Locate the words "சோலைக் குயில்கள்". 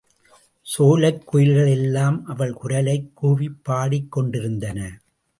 0.61-1.67